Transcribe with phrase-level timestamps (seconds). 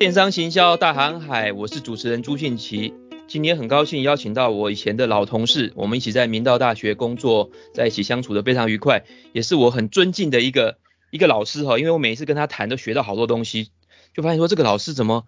[0.00, 2.94] 电商行销大航海，我是主持人朱信奇。
[3.28, 10.78] 今天很高兴邀请到我以前的老同事，我们一起在明道大学工作，在一起相处得非常愉快，也是我很尊敬的一个
[11.10, 11.78] 一个老师哈。
[11.78, 13.72] 因为我每一次跟他谈，都学到好多东西，
[14.14, 15.26] 就发现说这个老师怎么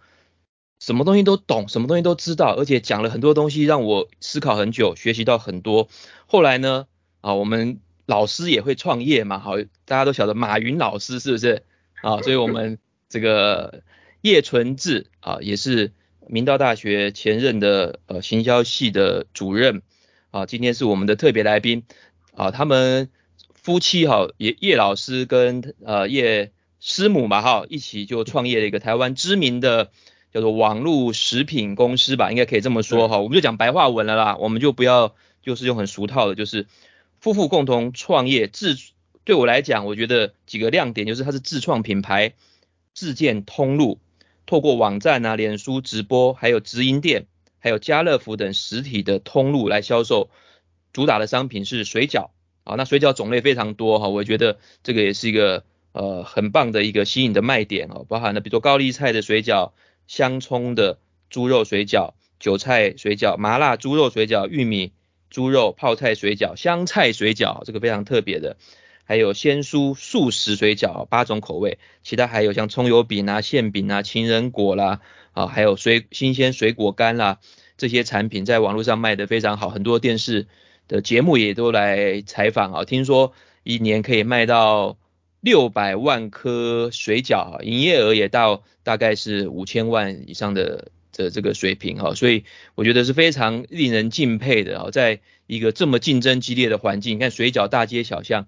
[0.81, 5.89] 什么东西都懂，什么东西都知道，而且讲了很多东西，让我思考很久，学习到很多。
[6.25, 6.87] 后来呢，
[7.21, 11.63] 啊，我们老师也会创业嘛，好，大家都晓得马云老师是不是
[12.01, 12.23] 啊？
[12.23, 12.79] 所以我们
[13.11, 13.83] 这个。
[14.23, 15.93] 叶纯志啊，也是
[16.29, 19.83] 明道大学前任的呃行销系的主任
[20.31, 21.83] 啊，今天是我们的特别来宾
[22.35, 23.11] 啊，他们
[23.53, 29.91] 夫妻哈，叶叶老师跟呃叶师母嘛哈，一起就创业了一个台湾知名的
[30.33, 36.67] 叫做网络食品公司吧，应该可以这么说哈，我们就讲白话文了啦，我们就不要就是用很俗套的，就是
[37.19, 38.77] 夫妇共同创业自，
[39.25, 42.35] 对我来讲，我觉得几个亮点就是它是自创品牌，
[42.95, 43.99] 自建通路。
[44.47, 47.27] 透过网站啊、脸书直播，还有直营店，
[47.59, 50.31] 还有家乐福等实体的通路来销售，
[50.93, 52.31] 主打的商品是水饺
[52.65, 52.75] 啊。
[52.77, 58.05] 那水饺种类非常多哈，我觉得这个也是一个呃很棒的一个吸引的卖点哦。
[58.09, 59.73] 包含了比如说高丽菜的水饺、
[60.07, 60.99] 香葱的
[61.31, 64.93] 猪肉水饺、韭菜水饺、麻辣猪肉水饺、玉米
[65.31, 68.57] 猪肉泡菜水饺、香菜水饺，这个非常特别的。
[69.13, 75.01] 还有鲜蔬素食水饺八种口味，其他还有像葱油饼啊、馅饼啊、情人果啦，
[75.33, 77.39] 啊，还有水新鲜水果干啦，
[77.77, 80.47] 这些产品在网络上卖得非常好，很多电视
[80.89, 82.85] 的节目也都来采访啊。
[82.87, 84.97] 听说一年可以卖到
[85.43, 98.47] 六百万颗水饺，营业额也到大概是五千万以上的的这个水平哈，所以我觉得是非常令人敬佩的啊，在一个这么竞争激烈的环境，你看水饺大街小巷。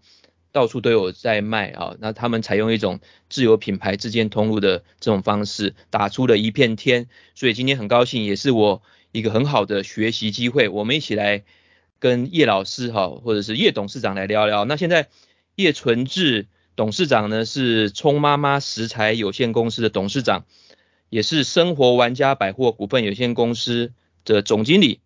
[0.55, 7.09] 到处都有在卖啊，那他们采用一种自有品牌、自建通路的这种方式，打出了一片天。
[7.35, 10.69] 所以今天很高兴，也是我一个很好的学习机会。
[10.69, 11.43] 我们一起来
[11.99, 14.65] 跟叶老师哈，或者是叶董事长来聊聊。
[14.65, 15.09] 那现在
[15.57, 20.45] 叶纯志董事长呢，是聪妈妈食材有限公司的董事长，
[21.09, 23.93] 也是生活玩家百货股份有限公司
[24.25, 25.01] 的总经理，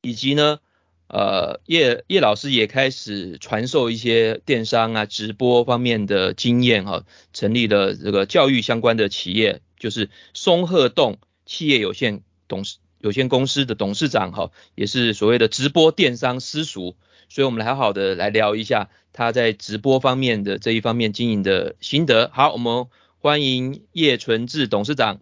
[0.00, 0.60] 以及呢。
[1.08, 16.96] 呃，叶叶老师也开始传授一些电商啊、直播方面的经验哈，成立了这个教育相关的企业，就是松鹤洞企业有限董事有限公司的董事长哈，也是所谓的直播电商私塾，
[17.28, 22.32] 所以我们来好好的来聊一下他在直播方面的这一方面经营的心得。
[22.34, 22.86] 好，我们
[23.20, 25.20] 欢迎叶纯志董事长，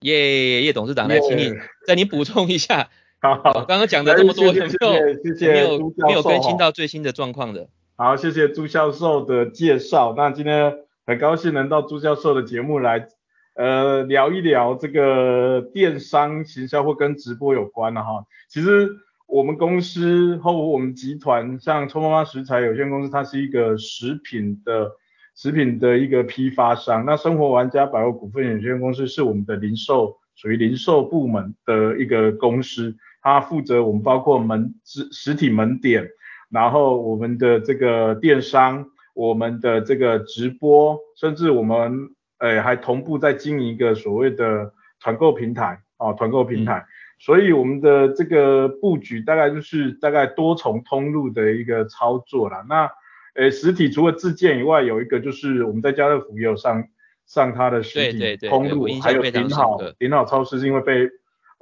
[0.00, 1.52] 叶叶董事长来，请你
[1.86, 2.88] 在你补充一下。
[3.22, 5.78] 好，好，刚刚讲的这么多，有 没有谢谢没有
[6.08, 7.68] 没有更新到最新的状况的？
[7.94, 10.12] 好，谢谢朱教授的介绍。
[10.16, 10.74] 那今天
[11.06, 13.06] 很高兴能到朱教授的节目来，
[13.54, 18.24] 呃，聊一聊这个电商行销或跟直播有关的哈。
[18.48, 18.90] 其实
[19.28, 24.90] 我们公司或我们集团，像臭妈妈食材有限公司，它是一个食品的
[25.36, 27.04] 食品的一个批发商。
[27.06, 32.96] 那生活玩家百货股份有限公司是我们的零售，属于零售部门的一个公司。
[33.22, 36.10] 他负责我们包括门实实体门店，
[36.50, 38.84] 然后我们的这个电商，
[39.14, 46.78] 我们的这个直播，甚至我们诶还同步在经营一个所谓的团购平台啊，团购平台。
[46.78, 46.86] 嗯、
[47.20, 52.66] 所以我们的这个布局大概就是大概多重通路的一个操作啦。
[52.68, 52.90] 那
[53.36, 56.82] 诶实体除了自建以外，有一个就是我们在家乐福也有上
[57.24, 61.08] 上它的实体通路，对对对对还有顶好顶好超市是因为被。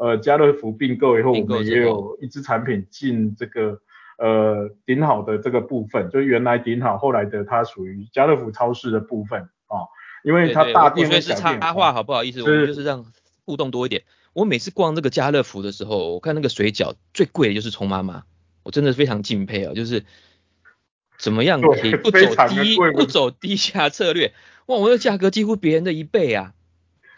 [0.00, 3.78] 呃，家乐福并购以后，我们也有一支产品进这个
[4.16, 9.89] 呃顶好的这个部分，就原来顶好，后来的它属于家乐福超市的部分啊、哦，
[10.25, 11.44] 因为它大店跟小店。
[11.44, 12.43] 我觉得是插话，好不好意思？
[12.43, 13.05] 我们就是让
[13.44, 14.03] 互动多一点。
[14.33, 18.22] 我每次逛这个家乐福的时候，我看那个水饺最贵的就是葱妈妈，
[18.63, 20.03] 我真的非常敬佩啊，就是
[21.19, 24.33] 怎么样可以不走低不走低价策略？
[24.65, 26.54] 哇，我的价格几乎别人的一倍啊！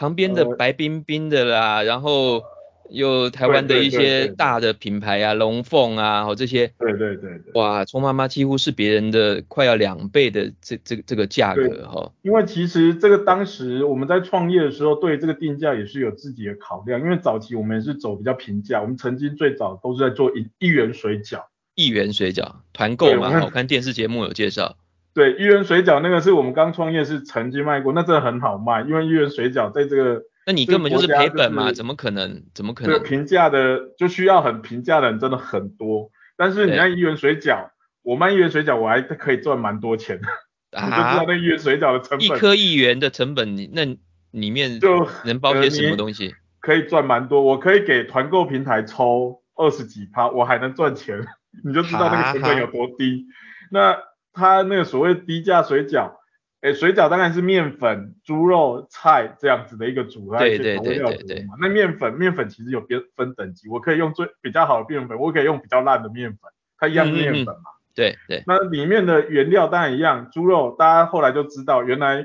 [0.01, 2.43] 旁边的白冰冰的啦，呃、然后。
[2.91, 12.13] 有台湾的一些大的品牌啊，龙凤啊，哦这些，对对对对，哇，葱妈妈几乎是别人的快要两倍的这这这个价格哈。
[12.23, 17.01] 因为其实这个当时我们在创业的时候，对这个定价也是有自己的考量。
[17.01, 21.45] 因为早期我们也是走比较平价，我们曾经最早都是在做一一元水饺，
[21.75, 24.77] 一元水饺团购嘛，我看电视节目有介绍。
[25.15, 30.23] 对，一元水饺那个是我们刚创业是曾经卖过，那真的很好卖，因为一元水饺在这个。
[30.47, 31.73] 那你根本就是赔本嘛？
[31.73, 32.43] 怎么可能？
[32.55, 33.03] 怎么可能？
[33.03, 37.69] 平价的就需要很平价的人真的很多，但是你看一元水饺，
[38.03, 40.29] 我卖一元水饺我还可以赚蛮多钱的。
[40.79, 40.87] 啊？
[40.87, 42.27] 你就知道那一元水饺的成本。
[42.27, 43.85] 一颗一元的成本，那
[44.31, 46.35] 里面就能包些什么东西？
[46.61, 51.21] 可以赚蛮多，我可以给团购平台抽二十几趴，我还能赚钱，
[51.65, 53.27] 你就知道那个成本有多低。
[53.71, 53.97] 那
[54.33, 56.13] 他那个所谓低价水饺，
[56.63, 61.47] 诶，水饺当然是面粉、猪肉、菜这样子的一个组，对对对对对。
[61.61, 67.71] 那面粉面粉其实有别分等级，我可以用最比较好的面粉，我可以用比较烂的面粉，它一样面粉嘛。
[67.95, 68.45] 对对。
[68.47, 72.25] 那里面的原料当然一样，猪肉大家后来就知道，原来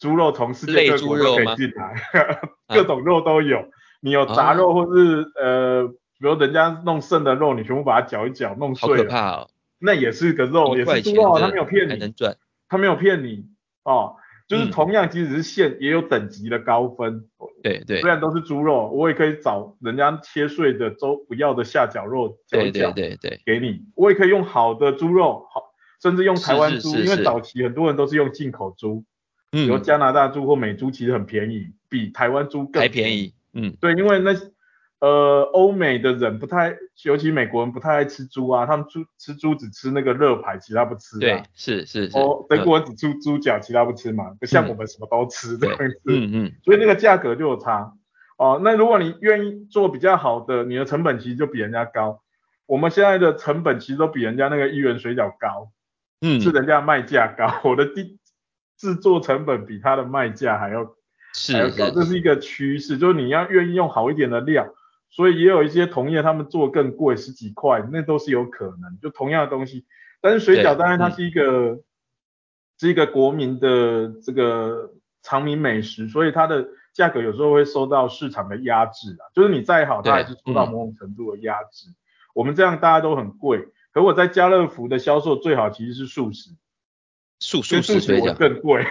[0.00, 1.94] 猪肉从世界各国都可以进来，
[2.66, 3.64] 各种肉都有。
[4.00, 5.88] 你有杂肉或是、啊、呃，
[6.18, 8.96] 比如人家弄剩的肉，你全部把它搅一搅，弄碎了。
[8.96, 9.50] 好可怕哦。
[9.78, 12.36] 那也是个肉，也是猪肉，他没有骗你，能赚。
[12.68, 13.46] 他没有骗你
[13.84, 14.16] 哦，
[14.48, 17.24] 就是同样即使是馅也有等级的高分。
[17.62, 18.00] 对对。
[18.00, 23.82] 虽然都是猪肉，我也可以找人家切碎的都不要的下绞肉搅一搅，对对对，给你。
[23.94, 25.62] 我也可以用好的猪肉，好，
[26.02, 29.04] 甚至用台湾猪，因为早期很多人都是用进口猪。
[29.52, 33.32] 嗯，有加拿大猪或美猪其实很便宜，比台湾猪更便宜。
[33.52, 34.34] 嗯，对，因为那
[35.00, 41.18] 呃欧美的人不太，尤其美国人不太爱吃猪啊，他们猪吃猪只吃那个热排，其他不吃。
[41.18, 42.18] 对，是是是。
[42.18, 46.00] 哦，德国人只吃猪脚，其他不吃嘛，不像我们什么都吃这样子。
[46.06, 46.52] 嗯嗯。
[46.64, 47.92] 所以那个价格就有差。
[48.38, 52.22] 哦，那如果你愿意做比较好的，你的成本其实就比人家高。
[52.66, 55.70] 我们现在的成本其实都比人家那个一元水饺高。
[56.20, 56.40] 嗯。
[56.40, 58.18] 是人家卖价高， 我的第。
[58.76, 60.84] 制作成本比它的卖价还要
[61.48, 64.66] 还要高，这是一个趋势，就是你要愿意用好一点的料，
[65.14, 69.86] 所以也有一些同业他们做更贵十几块，那都是有可能，就同样的东西，
[70.20, 71.82] 但是水饺当然它是一个、嗯、
[72.80, 74.90] 是一个国民的这个
[75.22, 81.90] 长民美食，所以它的价格有时候会受到市场的压制啊，就是你再好，它还是受到某种程度的压制。
[81.90, 81.94] 嗯、
[82.34, 86.50] 我们这样大家都很贵，可我在家乐福的销售最好其实是素食。
[87.38, 88.34] 素素食水饺。
[88.36, 88.84] 更贵，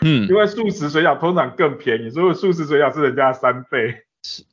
[0.00, 4.07] 嗯， 因为素食水饺通常更便宜，所以素食水饺是人家三倍，是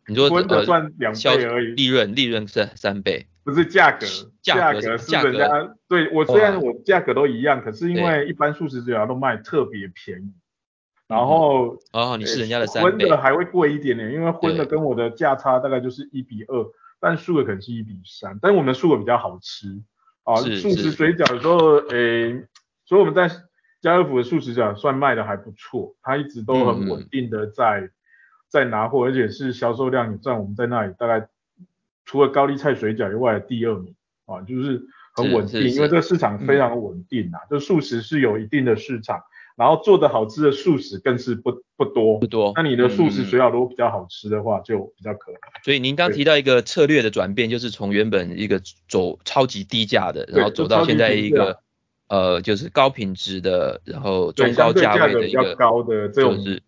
[0.07, 4.05] 你说荤的赚两倍而已，利润利润是三倍，不是价格，
[4.41, 10.33] 价格是人家对我虽然我价格都一样，可是因为一般素食水饺都卖特别便宜，
[11.07, 16.65] 然后哦你是人家的三倍，荤的还会贵一点点，因为荤的跟我的价差大概就是一比二，
[16.99, 19.81] 但素的可能是一比三，但是我们的素的比较好吃
[20.23, 22.45] 啊，素食水饺的时候诶。
[22.87, 23.27] 所以我们在
[23.81, 27.91] 家乐福的素食饺算卖的还不错，它一直都很稳定的在、嗯、
[28.55, 31.27] 在拿货，而且是销售量也占我们在那里大概
[32.05, 33.93] 除了高丽菜水饺以外的第二名
[34.25, 34.81] 啊，就是
[35.13, 39.21] 很稳定，因为这个市场非常稳定啊，嗯、就素食是有一定的市场，
[39.57, 42.53] 然后做的好吃的素食更是不不多不多。
[42.55, 45.39] 那你的素食水饺如果比较好吃的话，就比较可能。
[45.63, 51.59] 所以您刚提到一个策略的转变，就是从原本一个走超级低价的，然后走到现在一个。
[52.07, 56.61] 呃，就是高品质的，然后中高价位的一个，较高的这种，就是，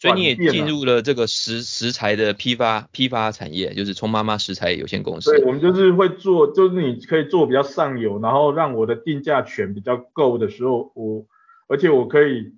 [0.00, 5.30] 所以你也进入了这个食食材的批发批发产业，就是葱妈妈食材有限公司。
[5.30, 11.26] 对，我们就是会做，就是你可以做比较上游，然后让我的定价权比较够的时候，我
[11.68, 12.54] 而且我可以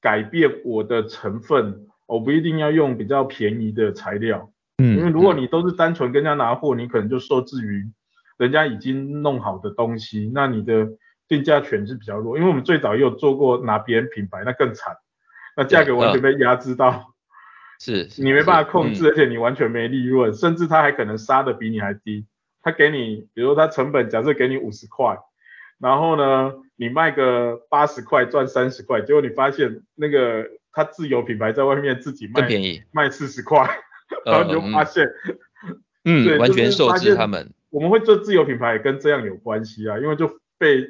[0.00, 7.84] 改变我的成分，我不一定要用比较便宜的材料，嗯，因为如果你都是单纯跟人家拿货，你可能就受制于
[8.38, 10.88] 人家已经弄好的东西，那你的。
[11.26, 14.94] 定价权是比较弱，因为我们最早也有做过拿别人品牌，那更惨，
[15.56, 17.14] 那价格完全被压制到，
[17.78, 22.26] 是， 你没办法控制，而且你完全没利润，甚至他还可能杀的比你还低，
[22.62, 25.16] 他给你，比如说他成本假设给你五十块，
[25.78, 33.68] 然后呢，你卖个八十块赚三十块，结果你发现那个他自有品牌在外面自己卖更便宜，卖四十块，
[34.26, 35.06] 然后你就发现，
[36.04, 40.88] 嗯，对，完全受制他们，我们会做自有品牌也跟这样有关系啊，因为就被。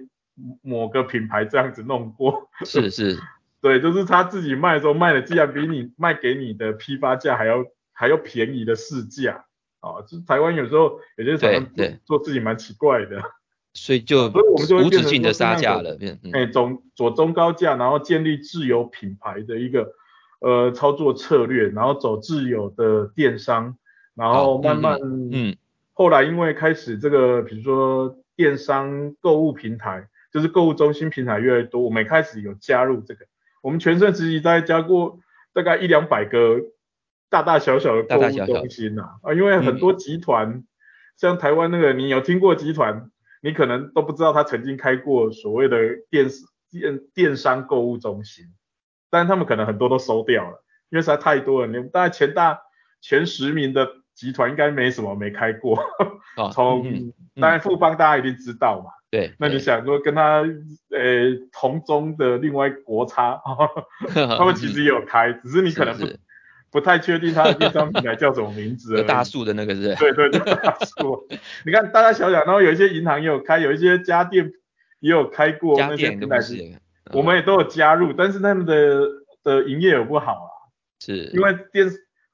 [0.62, 3.16] 某个品牌这样子弄过，是是，
[3.64, 9.47] 对，就是他自己卖的时候卖的，竟然比你卖给你的批发价还要还要便宜的市价，
[9.80, 11.66] 啊，就是台湾有时候有些厂商
[12.04, 13.23] 做自己蛮奇怪的，
[13.73, 15.97] 所以就所以我们就会无止境的杀价了，
[16.35, 19.94] 哎，中左中高价，然后建立自有品牌的一个
[20.40, 23.78] 呃操作策略，然后走自有的电商，
[24.14, 25.56] 然后慢慢嗯，嗯，
[25.94, 30.06] 后来因为开始这个比如说电商购物平台。
[30.35, 33.25] 就是购物中心平台越来越多，我们开始有加入这个。
[33.64, 35.21] 我们全盛时期大概加过
[35.54, 36.61] 大概一两百个
[37.30, 40.66] 大大小小的购物中心呐啊，啊，因为很多集团，嗯、
[41.16, 45.78] 像台湾那个，你有听过集团，你可能都不知道他曾经开过所谓的
[46.11, 46.28] 电
[46.71, 48.44] 电电商购物中心，
[49.09, 51.66] 但他们可能很多都收掉了，因为实在太多了。
[51.66, 52.61] 你大概前大
[53.00, 55.83] 前十名的集团应该没什么没开过，
[56.52, 56.85] 从
[57.40, 58.90] 当然富邦大家一定知道嘛。
[59.14, 60.40] 对，那你想说跟他
[60.90, 63.40] 呃同宗的另外国差，
[64.12, 66.09] 他们其实也有 开，只是你可能不
[66.73, 69.00] 不太确定他的电商平台叫什么名字。
[69.06, 69.94] 大树的那个是？
[69.94, 71.28] 对对对，大树。
[71.64, 74.50] 你看大大小小，然后有一些银行也有开，有一些家电
[74.99, 76.40] 也有开过那些平台，
[77.12, 79.00] 我们也都有加入，但是他们的
[79.44, 80.50] 的营业额不好啊。
[80.99, 81.18] 是。
[81.26, 81.88] 因为电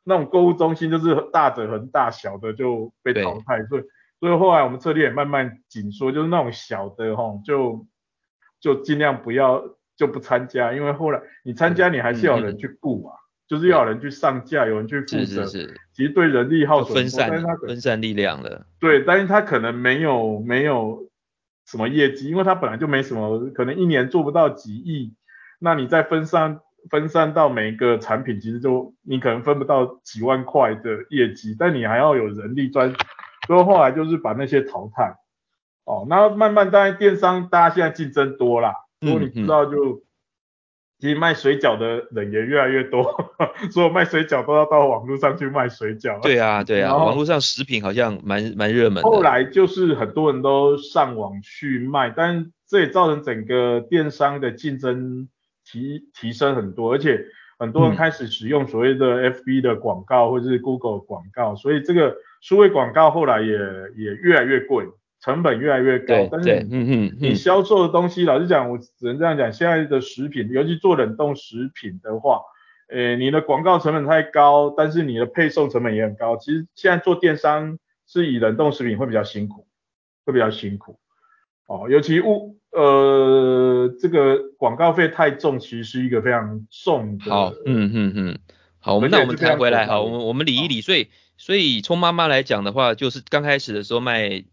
[0.04, 3.82] 那种购物中心就是大的很大，小的就被淘汰，所以。
[4.20, 7.86] 所以后来我们策略也慢慢紧缩，就是那种小的哈，就
[8.60, 9.64] 就尽量不要
[9.96, 15.24] 就不参加，因为后来你参加你还是要有人去顾啊，嗯、就是要有人去上架，有人去负责。
[15.24, 15.80] 是是是。
[15.94, 18.66] 其实对人力耗损分散，但是他分散力量了。
[18.78, 21.08] 对，但是他可能没有没有
[21.66, 25.14] 什么业绩，因为他本来就没什么，可能一年做不到几亿，
[25.58, 26.60] 那你再分散
[26.90, 32.94] 分散到每一个产品，其实就你可能分不到几万块的业绩，但你还要有人力专。
[33.46, 35.16] 所以后来就是把那些淘汰，
[35.84, 40.00] 哦，那慢慢当然电商大家现在竞争多啦，如果你知道就，嗯、
[40.98, 43.32] 其实卖水饺的人也越来越多，
[43.72, 46.20] 所有卖水饺都要到网络上去卖水饺。
[46.20, 49.08] 对啊，对啊，网络上食品好像蛮蛮热门的。
[49.08, 55.28] 后来就是很多人都上网去卖，但这也造成整个电商的竞争
[55.64, 57.24] 提提升很多，而且
[57.58, 62.14] 很多人开始使用所谓的 FB 的广告或者是 Google 广告，所以这个。
[62.40, 63.48] 数位广告后来也
[63.96, 64.86] 也越来越贵，
[65.20, 66.06] 成本越来越高。
[66.06, 72.40] 对但是你，嗯嗯，你销售的东西，老实讲，我只能这样讲，现在的食品，尤其做冷冻食品的话，
[72.88, 76.38] 诶，你的广告成本太高，但是你的配送成本也很高。
[76.38, 79.66] 其实现在做电商是以冷冻食品会比较辛苦，
[80.24, 80.98] 会比较辛苦。
[81.66, 87.30] 哦，尤其物，呃，这个广告费太重，其实是一个非常重的。
[87.30, 88.38] 好，嗯嗯嗯，
[88.78, 91.08] 好，我们那我们谈回来，好，我们我们理一理，所以。
[91.40, 94.44] 所以从妈妈来讲的话，就是刚开始的时候卖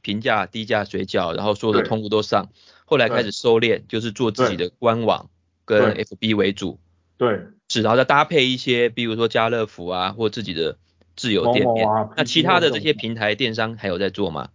[0.00, 2.50] 平价低价水饺，然后所有的通路都上，
[2.84, 5.28] 后来开始收敛，就是做自己的官网
[5.64, 6.78] 跟 FB 为主。
[7.18, 10.78] 对，是，然后再搭配一些，比如说家乐福啊，或自己的
[11.16, 11.84] 自有店面。
[12.16, 14.50] 那其他的这些平台电商还有在做吗？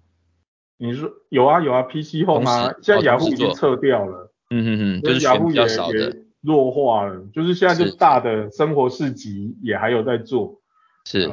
[0.78, 4.32] 你说有啊有啊，PC Home 啊，现在雅虎已经撤掉了。
[4.50, 10.62] 嗯嗯嗯，就是雅虎比较少的，弱化了，就是现在就大的生活市集也还有在做。
[11.04, 11.30] 是。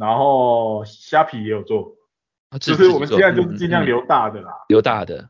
[0.00, 1.94] 然后虾皮也有做，
[2.48, 5.28] 啊就是我们现在就是尽量留大的啦，留大的，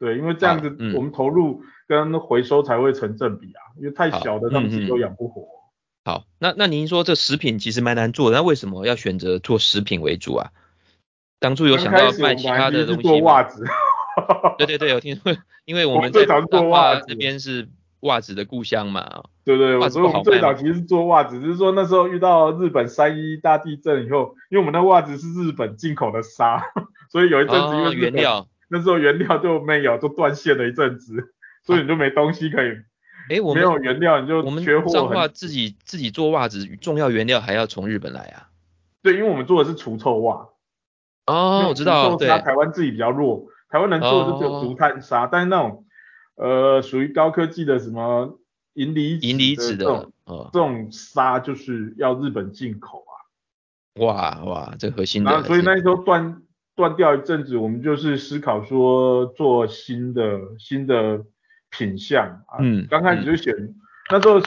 [0.00, 5.46] 对，因为这样子我们投入跟回收才会成正比啊，因为太小的他们自己都养不活。
[6.04, 10.50] 好，那那您说这食品其实蛮难做的，那为什么要选择做食品为主啊？
[11.38, 13.02] 当初有想到卖其他的东西？
[13.02, 13.64] 做袜子。
[14.58, 15.32] 对对对，有听说，
[15.64, 17.68] 因为我们在彰化这边是。
[18.00, 26.62] 袜子的故乡嘛，对对，所以我们最早其实是做袜子，只是说那时候遇到日本三一大地震以后，因为我们的袜子是日本进口的纱，
[27.10, 31.34] 所以有一阵子因为原料那时候原料就没有，就断线了一阵子，
[31.66, 32.70] 所以你就没东西可以，
[33.30, 34.84] 哎，我们没有原料你就缺货。
[34.84, 38.48] 我们彰化自己自己做袜子，重要原料还要从日本来啊？
[39.02, 40.46] 对，因为我们做的是除臭袜。
[41.26, 45.84] 哦，我知道，对，台湾自己比较弱，台湾能做的就只有竹炭纱，但是那种。
[46.38, 48.38] 呃，属于高科技的什么
[48.74, 50.08] 银离银离子的，
[50.52, 53.14] 这种纱就是要日本进口啊。
[54.00, 55.42] 哇哇，这核心的。
[55.42, 56.42] 所以那时候断
[56.76, 61.24] 断掉一阵子，我们就是思考说做新的新的
[61.70, 62.58] 品相啊。
[62.60, 62.86] 嗯。
[62.88, 63.74] 刚开始就选、嗯、
[64.10, 64.40] 那时候，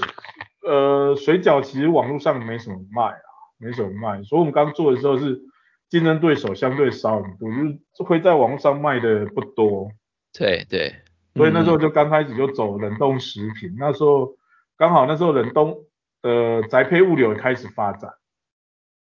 [0.66, 5.42] 呃，水饺其实网络上没什么卖啊，没什么卖，所以我们刚做的时候是
[5.90, 7.56] 竞争对手相对少很多，就
[7.98, 9.92] 是会在网络上卖的不多。
[10.32, 10.96] 对对。
[11.36, 14.36] 所以那时候就刚开始就走冷冻食品，嗯、那时候
[14.78, 15.86] 刚好那时候冷冻
[16.24, 18.12] 呃宅配物流也开始发展。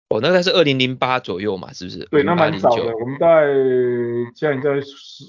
[0.08, 2.06] 哦，那个是二零零八左右嘛，是不是？
[2.11, 3.52] 对，那蛮早的，我们在
[4.35, 5.25] 现在在十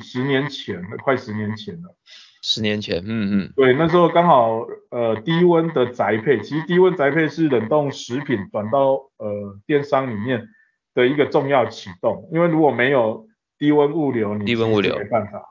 [0.00, 1.94] 十年前了，快十年前了。
[2.40, 3.52] 十年前，嗯嗯。
[3.56, 10.48] 对，那时候刚好呃低温的宅配，其实低温宅配是冷冻食品转到呃电商里面
[10.94, 13.26] 的一个重要启动，因为如果没有
[13.58, 15.42] 低温物流，你低温物流没办法。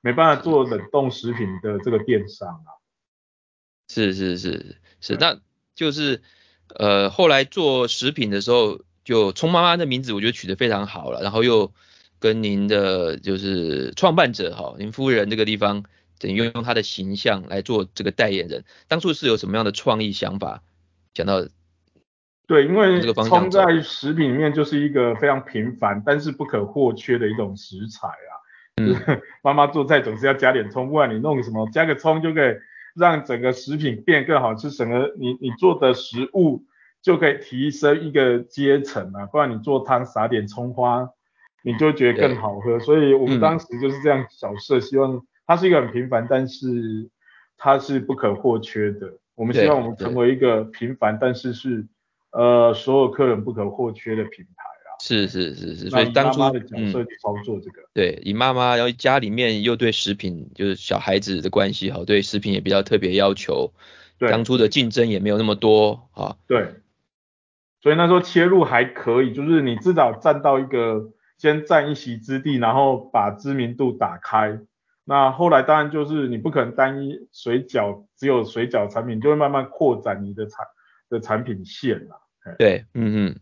[0.00, 2.70] 没办法做冷冻食品的这个电商啊，
[3.88, 5.40] 是是是是，那
[5.74, 6.22] 就是
[6.74, 11.72] 呃后来做食品的时候，就葱妈妈的名字我觉得取得非常好了，然后又
[12.18, 15.84] 跟您的就是创办者哈，您夫人这个地方
[16.18, 20.62] 等于用用她的形象来做这个代言人，当初是有什么样的创意想法？
[21.14, 21.46] 讲到
[22.46, 28.37] 对，因为葱在食品里面就是一个非常平凡但是不可或缺的一种食材啊。
[28.78, 28.94] 嗯，
[29.42, 32.54] 妈妈做菜总是要加点葱，不然你弄什么，加个葱就可以
[32.94, 36.64] 让整个食品变更好吃，整个你你做的食物
[37.02, 41.08] 就可以提升一个阶层啊，不然你做汤撒点葱花，
[41.62, 42.78] 你就觉得更好喝。
[42.80, 47.08] 所以我们当时就是这样小设，希望它是一个很平凡，但是
[47.56, 49.14] 它是不可或缺的。
[49.34, 51.86] 我们希望我们成为一个平凡，但是是
[52.32, 54.77] 呃所有客人不可或缺的品牌啊。
[55.00, 57.82] 是是是是，所以当初妈妈的角色去操作这个。
[57.82, 63.72] 嗯、对，以妈妈，然后家里面又对食品就是小孩子的关系哈，对食品也比较特别要求。
[64.18, 66.36] 对，当初的竞争也没有那么多啊。
[66.46, 66.74] 对，
[67.80, 74.58] 所以那时候切入还可以，就是你至少占到一个先占一席之地，然后把知名度打开。
[75.04, 80.66] 那后来当然就是你不可能单一水饺只有水饺产品，就会慢慢扩展你的产
[81.08, 82.20] 的产品线了。
[82.58, 83.36] 对，嗯嗯，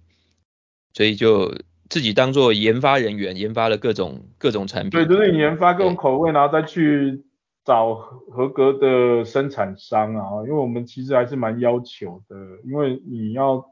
[0.97, 1.55] 所以就
[1.91, 4.91] 自己当做研发人员，研发了各种各种产品。
[4.93, 7.23] 对，就是你研发各种口味，然后再去
[7.67, 12.35] 找合格的生产商啊，因为我们其实还是蛮要求的，
[12.65, 13.63] 因为你要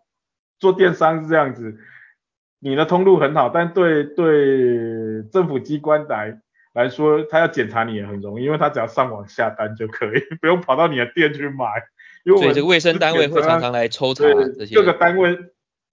[0.58, 1.78] 做电商是这样子，
[2.60, 6.38] 你的通路很好，但对对政府机关来。
[6.74, 11.66] 来说，他要检查你也很容易，因为他只要上网下单就可以， 不用跑到你的店去买。
[12.24, 14.24] 因为我们这个卫生单位会常常来抽查
[14.58, 14.74] 这些。
[14.74, 15.38] 各个单位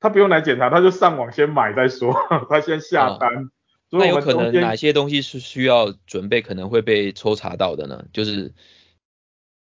[0.01, 2.13] 他不用来检查，他就上网先买再说，
[2.50, 3.46] 他先下单。
[3.46, 3.50] 哦、
[3.91, 8.03] 那有可能哪些东西是需要准备，可能会被抽查到的呢？
[8.12, 8.53] 就是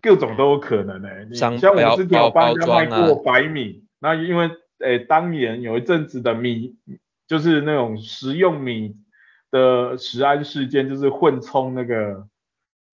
[0.01, 1.35] 各种都有可能诶、欸。
[1.35, 4.47] 像我们之前有帮人家卖过白米，啊、那因为
[4.79, 6.75] 诶、欸、当年有一阵子的米，
[7.27, 8.95] 就是那种食用米。
[9.53, 12.25] 的食安事件就是混充那个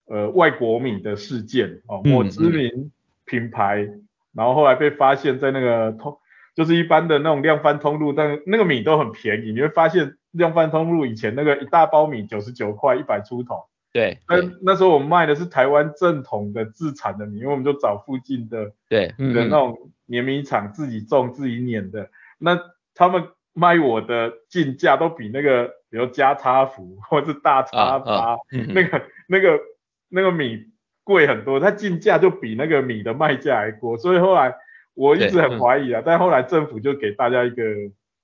[0.07, 2.91] 呃外国米的事件哦，某知名
[3.25, 6.19] 品牌，嗯嗯、然后后来被发现，在那个通
[6.59, 19.15] 就是一般的那种量贩通路，但那个米都很便宜，你会发现量贩通路以前那个一大包米九十九块一百出头，对，那那时候我们卖的是台湾正统的自产的米，因为我们就找附近的对。
[19.17, 22.61] 的那种碾米厂自己种自己碾的，那
[22.95, 23.29] 他们。
[23.55, 28.21] 卖我的进价都比那个，比如加差幅或者是大差八，啊。
[28.35, 29.59] 啊嗯、那个那个
[30.09, 30.67] 那个米
[31.03, 34.55] 贵很多，它进价就比那个米的卖价还贵，所以后来
[34.99, 37.63] 我一直很怀疑啊，嗯、但后来政府就给大家一个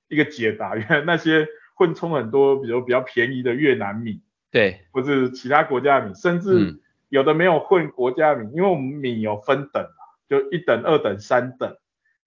[0.09, 11.77] 一个解答，原来那些混充很多，比如比较便宜的越南米，对，或是其他国家的米，甚至有的没有混国家米，因为我们米有分等啊，就一等、二等、三等。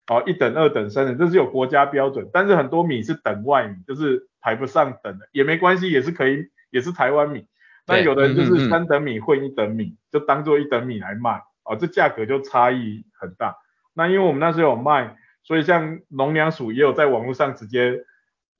[0.09, 7.45] 哦，一等、二等、三等，这是有国家标准，但是很多米是等外米，就是排不上等的，也没关系，也是可以，也是台湾米。
[7.85, 13.57] 但有的人就是三等米混一等米，嗯嗯、就当做一等米来卖，哦，这价格就差异很大。
[13.97, 18.03] 那因为我们那时候有卖，所以像农粮署也有在网络上直接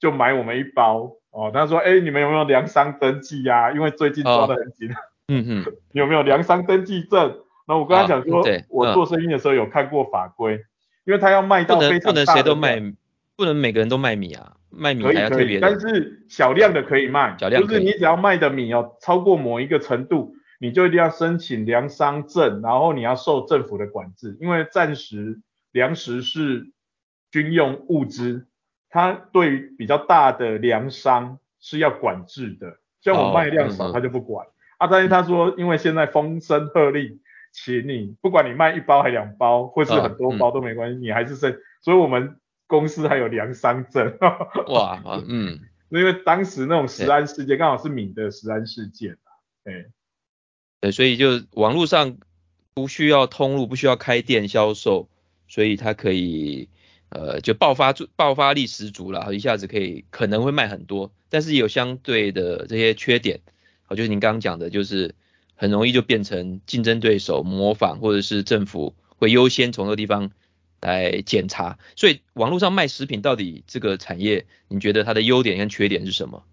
[0.00, 3.72] 就买我们一包，哦，他说，哎，你们有没有粮商登记呀、啊？
[3.72, 4.90] 因为最近抓得很紧。
[4.90, 4.94] 哦、
[5.28, 5.64] 嗯嗯。
[5.92, 7.38] 有没有粮商登记证？
[7.68, 10.60] 那我跟他讲说，哦、我做生意的时候有看过法规。
[11.04, 12.82] 因为他要卖到非常大的，不能谁都卖，
[13.34, 15.46] 不能每个人都卖米啊，卖米还要特别。
[15.46, 25.40] 可以可以，但是小量的可以卖，小量就是你只要卖的米哦超过某一个程度，你就一定要申请粮商证，然后你要受政府的管制，因为暂时
[25.72, 26.70] 粮食是
[27.30, 28.46] 军用物资，
[28.90, 34.46] 它对于比较大的粮商是要管制的，像我卖量少，他就不管。
[34.78, 37.18] 啊，但是他说，因为现在风声鹤唳。
[37.50, 41.58] 请你，不管你卖一包还两包，或是很多包都没关系，你还是剩。
[41.80, 44.16] 所以我们公司还有粮商证。
[44.68, 49.16] 哇，嗯， 因为当时那种食安事件刚好是米的食安事件
[49.64, 49.90] 对，
[50.80, 52.16] 对，所以就网络上
[52.74, 55.08] 不需要通路，不需要开店销售，
[55.48, 56.68] 所以它可以
[57.08, 63.40] 呃就爆发爆发力十足了，一下子可以可能会卖很多，但是有相对的这些缺点，
[63.84, 65.14] 好，就是您刚刚讲的，就是。
[65.60, 70.30] 很容易就变成竞争对手模仿，或者是政府会优先从这个地方
[70.80, 71.80] 来检查。
[71.96, 76.44] 所以网络上卖食品到底这个产业，你觉得它的优点跟缺点是什么？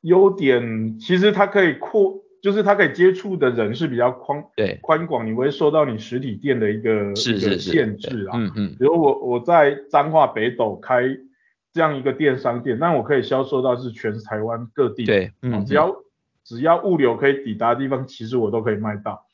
[0.00, 8.36] 优点其实它可以扩，就是它可以接触的人是比较宽，对，宽广，你不会受到你实体店的一个是是是限制啊。
[8.38, 8.76] 嗯嗯。
[8.78, 11.02] 比如我我在彰化北斗开
[11.72, 15.04] 这样一个电商店，那我可以销售到是全台湾各地。
[15.04, 15.96] 对，嗯，只要。
[16.46, 19.24] 只要物流可以抵达的地方，其实我都可以卖到。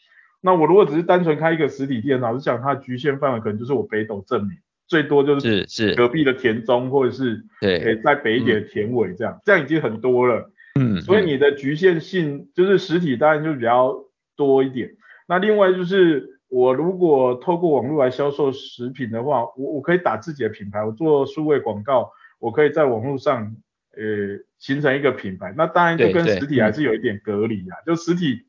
[0.41, 4.51] 那我如果只是单纯开一个实体店，老实讲，它的局限范围可能就是我北斗镇民，
[4.87, 10.53] 最多就是是隔壁的田中，或者是对，在北一点的田尾这样，这样已经很多了。
[10.81, 13.95] 嗯，所以你的局限性就是实体当然就比较
[14.35, 14.91] 多一点。
[15.29, 23.57] 那另外就是我如果透过网络来销售食品的话，我我可以打自己的品牌，我做数位广告，我可以在网络上。
[23.93, 27.77] 呃，形成一个品牌，那当然就跟实体还是有一点隔离啊。
[27.85, 28.47] 就实体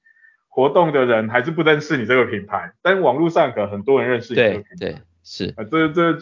[0.47, 4.75] 活动的人还是不认识你这个品牌，但网络上可很多人认识你这个品牌。
[4.77, 5.51] 对对是。
[5.57, 6.13] 啊，这这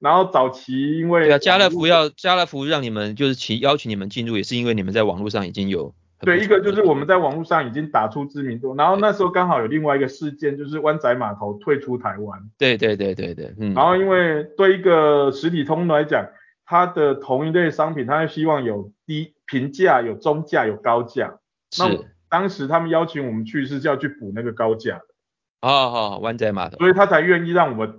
[0.00, 12.38] 然后早期因为对啊，家乐福要家乐福让你们就是请邀请你们进入，也是因为你们在网络上已经有对一个就是我们在网络上已经打出知名度，然后那时候刚好有另外一个事件，就是湾仔码头退出台湾。
[12.58, 13.72] 对对对对对，嗯。
[13.72, 16.26] 然后因为对一个实体通路来讲，
[16.66, 21.38] 它的同一类商品，它希望有低平价、有中价、有高价。
[21.70, 21.82] 是。
[21.82, 25.04] 那当时他们邀请我们去是叫去补那个高价的。
[25.62, 26.76] 哦好，湾仔码头。
[26.78, 27.94] 所以他才愿意让我们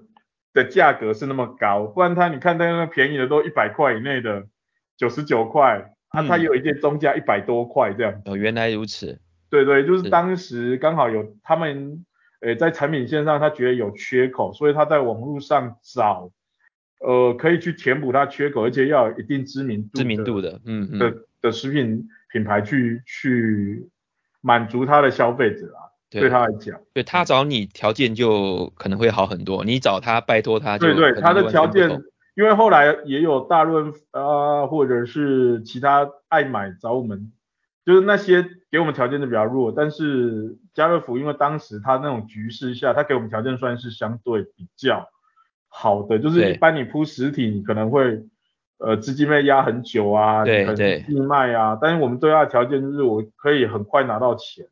[0.54, 4.48] 的价格是那么高，不然他你看那个便宜的都一百块以内的
[4.98, 8.22] 九十九块，啊他有一件中价一百多块这样。
[8.26, 9.20] 哦原来如此。
[9.50, 12.06] 对对，就是当时刚好有他们
[12.40, 16.32] 诶在产品线上他觉得有缺口，所以他在网络上找
[17.00, 23.90] 呃可以去填补他缺口，而且要有一定知名度知名度的嗯嗯的的食品品牌去去
[24.40, 25.91] 满足他的消费者啊。
[26.20, 31.90] 对，他来讲，对他找你条件就可能会好很多，你找他拜托他就，对对，他的条件，
[32.36, 34.22] 因为后来也有大润啊、
[34.60, 37.32] 呃，或者是其他爱买找我们，
[37.86, 45.08] 就是那些给我们条件的比较弱，但是家乐福因为当时他那种局势下，他给我们条件算是相对比较
[45.70, 48.22] 好的，就是一般你铺实体你可能会
[48.80, 54.66] 呃资金被压很久啊，对对，义卖啊，但是我们对他的条件就是我可以很快拿到钱。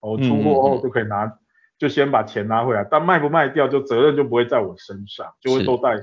[0.00, 1.32] 我出货后就可以拿，嗯、
[1.78, 6.00] 就先把钱拿回来，但卖不卖掉就责任就不会在我身上，就会都在，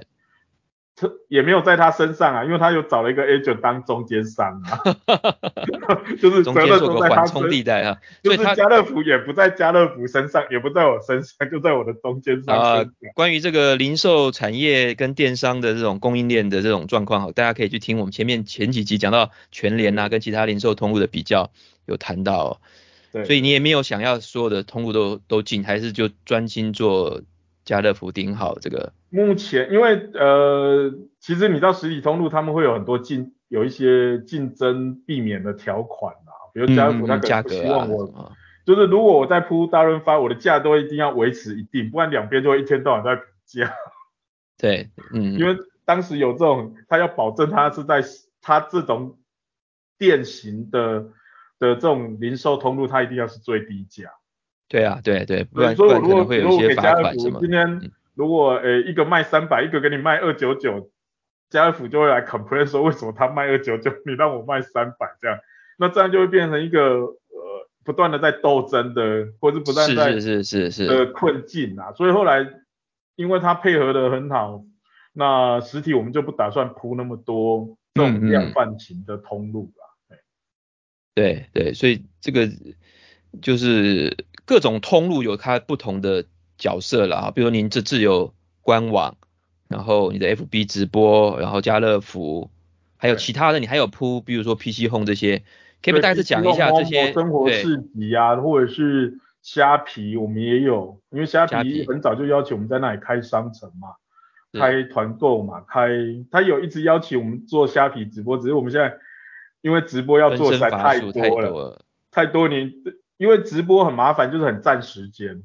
[1.27, 4.77] 也没有在他身上啊，因为他有找了一个 agent 当中间商啊，
[6.21, 12.55] 就是责任都在他身上啊，就是家乐福也不在家乐福身上，也不在我身上，就在我的中间商。
[12.55, 21.49] 啊、呃，关于这个零售产业跟电商的这种供应链的这种状况哈，大家可以去听我们前面前几集讲到全联啊跟其他零售通路的比较，
[21.85, 22.57] 有谈到、哦。
[23.13, 27.21] 对，所以你也没有想要所有的通路都都进，还是就专心做
[27.63, 28.91] 家乐福顶好这个？
[29.11, 38.31] 目前因为呃，其实你到实体通路，他们会有很多竞，有一些竞争避免的条款啊，比如家乐福他可能不希望我，嗯、
[38.65, 43.71] 就是如果我在铺大润发，我的价都一定要维持一定，不然两边就会一天到晚在比价。
[44.57, 48.03] 对，嗯，因为当时有这种，他要保证他是在
[48.41, 49.19] 他这种
[49.99, 51.09] 店型的。
[51.63, 54.09] 的这种零售通路，它一定要是最低价。
[54.67, 57.39] 对啊，对对，不然，不然可能会有一些罚款什么。
[57.39, 60.89] 今天如果呃一个卖三百，一个给你卖二九九，
[61.49, 65.37] 家乐福就会来 complain 说，为什么他卖二九九， 你让我卖三百这样？
[65.77, 71.93] 那这样就会变成一个呃不断的在斗争的，或者是不断在是是是是的困境啊。
[71.93, 72.47] 所以后来
[73.15, 74.63] 因为他配合的很好，
[75.13, 79.82] 那实体我们就不打算铺那么多这种量贩型的通路了。
[81.15, 82.49] 对对，所以这个
[83.41, 86.25] 就是各种通路有它不同的
[86.57, 89.15] 角色了啊，比如您这自有官网，
[89.67, 92.49] 然后你的 FB 直播，然后家乐福，
[92.97, 95.43] 还有其他的，你还有铺，比如说 PC Home 这些，
[95.83, 103.89] 可以不大致讲一下这些生活市集啊，或者是虾皮，我们也有，因为虾皮很早就要求我们在那里开商城嘛，
[104.59, 105.89] 开团购嘛，开
[106.31, 108.97] 他有一直邀请我们做虾皮直播，只是我们现在。
[109.63, 112.73] 因为直播要做实在太多了，太多你
[113.15, 115.41] 因为直播很麻烦，就是很占时间。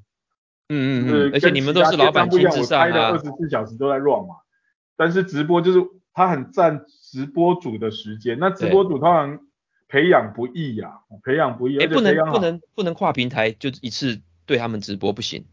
[0.68, 1.30] 嗯嗯嗯。
[1.32, 2.86] 而且你们都是老板亲自上啊。
[2.86, 4.34] 我开的二十四小时都在 run 嘛。
[4.96, 5.80] 但是直播就是
[6.12, 9.38] 它很占直播主的时间，那直播主通常
[9.86, 11.78] 培养不易呀、啊，培养不易。
[11.78, 15.44] 哎，不能不能不能跨平台就一次对他们直播不行。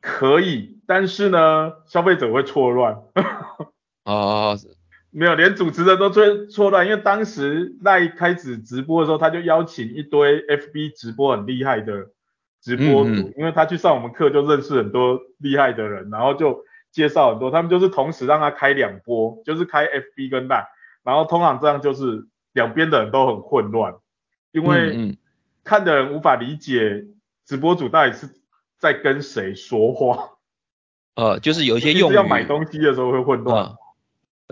[0.00, 2.96] 可以，但是呢，消费者会错乱。
[4.04, 4.58] 哦。
[5.18, 12.08] 没有，连主持人都错错乱，因为当时赖开始直播的时候，他就邀请一堆 FB 直播很厉害的
[12.60, 13.16] 直播主，嗯。
[13.20, 20.68] 嗯，因为他去上我们课就认识很多厉害的人，然后就介绍很多，他们就是同时让他开两波，就是开 FB 跟赖，
[21.02, 23.94] 然后通常这样就是两边的人都很混乱，
[24.52, 25.16] 因为
[25.64, 27.06] 看的人无法理解
[27.46, 28.28] 直播主到底是
[28.78, 30.32] 在跟谁说话，
[31.14, 32.14] 呃，就是有一些用语。
[32.14, 33.64] 要买东西的时候会混乱。
[33.64, 33.76] 呃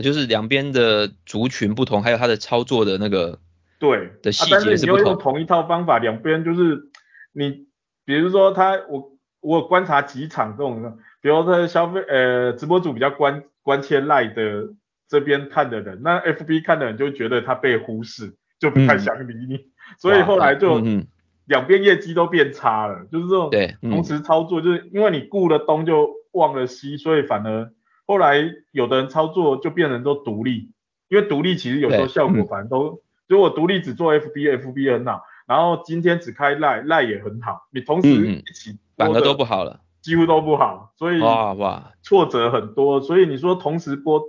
[0.02, 3.38] 就是两边的族群不同，还有他的操作的那个
[3.78, 4.66] 对的细节是不同。
[4.66, 6.90] 啊、但是你要用同一套方法，两边就是
[7.32, 7.66] 你，
[8.04, 14.74] 比如说他，我我观察几场这种，比如说消费呃直播主比较关关切赖的
[15.08, 19.64] 这边看的人，那 FB 看的人就觉得他被忽视，就不太想理你，嗯、
[19.98, 20.82] 所以后来就
[21.46, 23.50] 两边业绩都变差了，就是这种
[23.92, 27.70] 同时操作，就是因为你顾了东就忘了西，所以反而。
[28.06, 30.70] 后来有的人操作就变成都独立，
[31.08, 44.22] 因为独立其实有时候效果反正都，如果独立只做 FB，FB 很好，然后今天只开 Line，Line 也很好，你同时一起反而都不好了，几乎都不好，所以哇哇挫折很多，所以你说同时播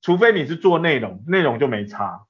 [0.00, 2.26] 除非你是做内容，内容就没差。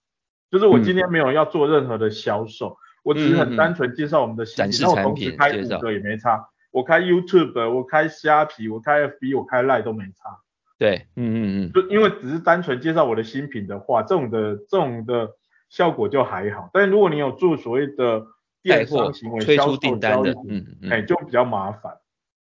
[0.51, 6.47] 就是我今天没有要做任何的销售，嗯、我只是很单纯介绍我们的新品，那、嗯、我同时开五个也没差。
[6.71, 10.41] 我开 YouTube，我开虾皮，我开 FB，我开 Line 都没差。
[10.83, 15.31] 对，嗯嗯嗯，就因为只是单纯介绍我的新品的话，这种的这种的
[15.69, 16.71] 效果就还好。
[16.73, 18.27] 但是如果你有做所谓的
[18.65, 21.99] 电商行为、销售订单的，嗯嗯，哎，就比较麻烦。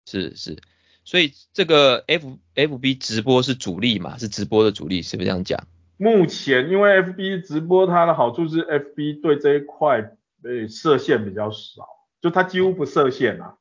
[0.08, 0.58] 是是，
[1.06, 4.18] 所以这个 F FB 直播是主力嘛？
[4.18, 5.68] 是直播的主力，是不是这样讲？
[5.98, 10.00] 目前因为 FB 直播它的好处是 FB 对这一块
[10.44, 11.88] 呃设限比较少，
[12.20, 13.54] 就它几乎不设限啊。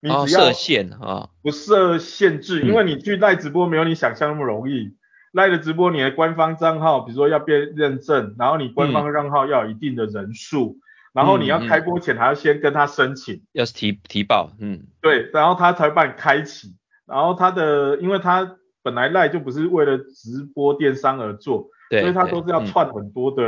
[0.00, 4.96] 你只要设限啊，不设限制，因为你去赖直播没有你想象那么容易。
[5.32, 10.78] 赖的直播，你的官方账号，比如说要变认证，然后你官方账号要有一定的人数，
[11.12, 16.74] 然后你要开播前还要先跟他申请，要提提报，嗯，对，然后他才帮你开启，
[17.06, 23.42] 然后他的，因为他本来赖就不是为了直播电商而做，对，所以他都是要串很多的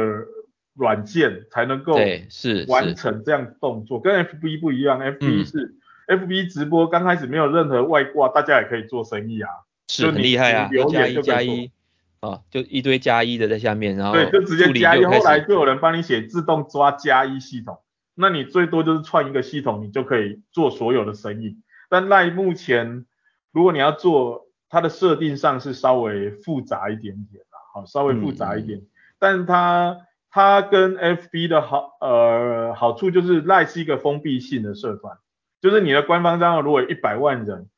[0.75, 5.77] 软件才能够是完成这样动作，跟 FB 不一样，FB 是。
[6.11, 9.49] F B 直播刚开始没有任何外挂，大家也可以做生意啊，
[9.87, 11.71] 是很厉害啊，加一加一
[12.19, 17.79] 啊，就一堆加一的在下面，然后对，就直接加一，后来就有人帮你写自动抓加一系统，
[18.17, 21.57] 那你最多就是串一个系统，你就可以做所有的生意。
[21.89, 23.07] 但赖目前
[23.53, 28.87] 如果你要做，它的设定上是稍微复杂一点点啦，好，稍微复杂一点，嗯、
[29.19, 29.97] 但它
[30.31, 35.17] 它跟 F B 的好呃好处就是赖是一个封闭性的社团。
[35.61, 37.69] 就是你的官方账号如果一百万人，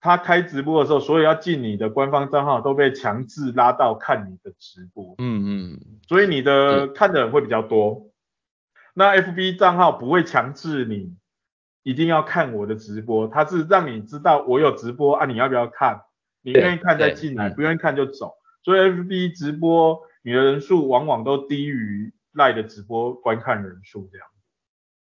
[0.00, 5.16] 他开直播的时候，所有要进你的官方账号都被强制拉到看你的直播。
[5.18, 5.80] 嗯嗯。
[6.06, 8.10] 所以你的看的人会比较多。
[8.94, 11.16] 那 FB 账号不会强制你
[11.82, 16.02] 一定要看我的直播，它是让你知道我有直播啊，你要不要看？
[16.42, 18.34] 你愿意看再进来，不愿意看就走。
[18.62, 24.28] 所以 FB 直播你的人数往往都低于 LINE 的直播观看人数这样。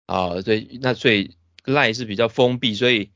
[0.07, 1.37] 啊，对，那所以。
[1.67, 3.11] Line 是比较封闭，所以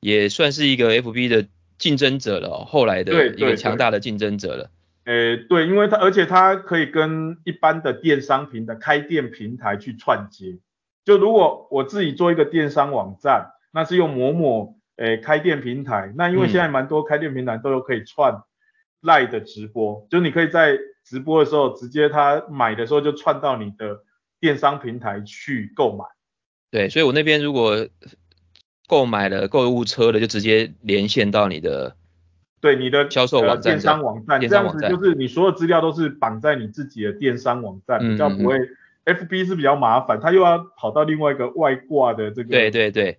[0.00, 4.70] 也算是一个 FB 的竞争者了，后来的一个强大的竞争者了。
[5.04, 10.58] 诶，对，因为它而且它可以跟一般的电商平台、开店平台去串接。
[11.04, 18.42] 就如果我自己做一个电商网站，那是用某某诶开店平台，那因为现在蛮多开店平台都有可以串
[19.00, 24.00] Line 的直播，就你可以在直播的时候直接他买的时候就串到你的
[24.40, 26.04] 电商平台去购买。
[26.70, 27.88] 对，所以我那边如果
[28.86, 31.96] 购买了购物车的，就直接连线到你的
[32.60, 38.58] 对你的销售网站、电商网站，这样子就是你所有资料都是绑在你自己的电商网站，比较不会。
[39.04, 42.50] FB 是比较麻烦，它又要跑到另外一个外挂的这个。
[42.50, 43.18] 对对对，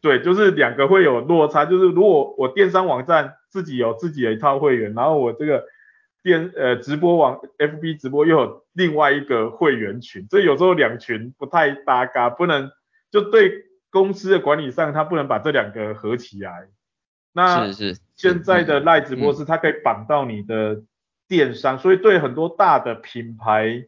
[0.00, 5.64] 对，就是两个会有落差，就是如果我电商网站自己有自己的一套会员，然后我这个
[6.22, 12.70] 电呃直播网 FB 直播又有另外一个会员群，这有时候两群不太搭嘎，不能。
[13.10, 16.68] 就对公司的管理上，他不能把这两个合起来。
[17.32, 20.82] 那是是现在的赖直播是它可以绑到你的
[21.28, 23.86] 电商，嗯、所以对很多大的品牌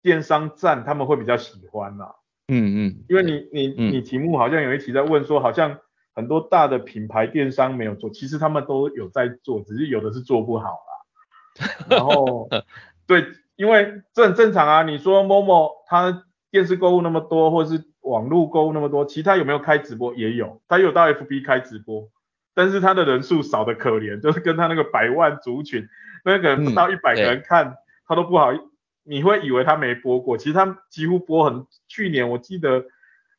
[0.00, 2.14] 电商站他们会比较喜欢啦。
[2.46, 5.78] 嗯嗯，因为你你你题目好像有一题在问说，好像
[6.14, 11.86] 很多大的品牌电商没有做，其实他们都有在做，只是有的是做不好啦。
[11.90, 12.48] 然后
[13.06, 14.82] 对，因为这很正常啊。
[14.82, 20.14] 你说 Momo 它电视购物那么多，或者是网络购物那么多，其他有没有开直播？
[20.14, 22.08] 也有，他有到 FB 开直播，
[22.54, 25.88] 但是他的人数少的可怜， 就是跟他那个百万族群，
[26.24, 28.52] 那个不到一百个人看，嗯、他都不好，
[29.04, 31.66] 你会以为他没播过，其实他几乎播很。
[31.86, 32.84] 去年我记得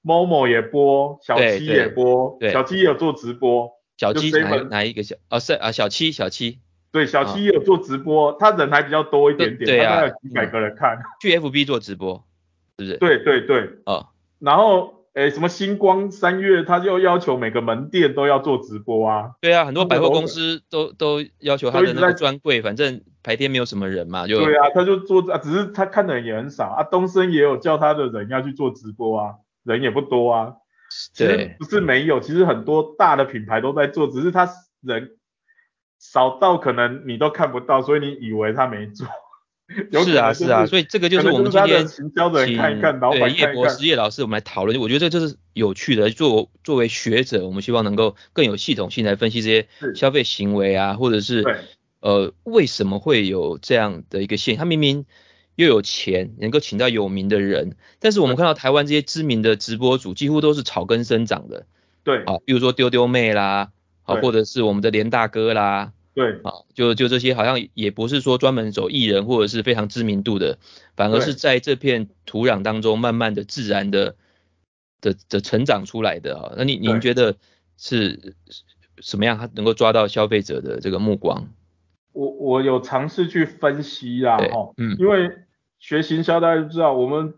[0.03, 3.69] Momo 也播，小七也播，小七也有做直播。
[3.97, 5.15] 小七哪哪一个小？
[5.29, 6.59] 哦是啊小七小七。
[6.91, 10.95] 对，小七也有做直播，哦、他人还比较多一点点，对啊、他大概有几百个人看。
[10.97, 12.25] 嗯、去 FB 做直播，
[12.79, 12.97] 是不是？
[12.97, 13.69] 对对对。
[13.85, 14.07] 哦。
[14.39, 19.31] 然后，诶，什么星光三月，他就要求每个门店都要做直播啊。
[19.41, 24.39] 对啊，很多百货公司都都要求他的那个专柜，反正白天没有什么人嘛，就。
[24.39, 26.83] 对啊，他就做，只是他看的人也很少啊。
[26.83, 30.53] 东森也有叫他的人要去做直播啊，人也不多啊。
[31.13, 34.49] 其实不是没有，其实很多大的品牌都在做，只是他
[34.81, 35.17] 人
[35.99, 39.05] 少到可能你都看不到，所以你以为他没做。
[40.03, 46.09] 是啊是啊，所以这个就是我们今天请对叶博士叶老师我们来讨论，我觉得这就是有趣的。
[46.09, 51.45] 作作为学者，我们希望能够更有系统性来分析这些消费行为啊，或者是
[51.99, 54.59] 呃为什么会有这样的一个现象？
[54.59, 55.05] 他明明
[55.55, 61.67] 又有钱，能够请到有名的人，但是我们看到台湾这些知名的直播主几乎都是草根生长的。
[62.03, 63.69] 对，好，比如说丢丢妹啦，
[64.01, 65.91] 好，或者是我们的连大哥啦。
[66.19, 70.59] 对，啊，就就这些好像也不是说专门走艺人或者是非常知名度的，
[70.97, 74.17] 反而是在这片土壤当中慢慢的自然的
[74.99, 76.53] 的的成长出来的啊。
[76.57, 77.37] 那你您觉得
[77.77, 78.35] 是
[78.97, 79.37] 什么样？
[79.37, 81.47] 它能够抓到消费者的这个目光？
[82.11, 85.31] 我我有尝试去分析啦，哈，嗯，因为
[85.79, 87.35] 学行销大家都知道，我们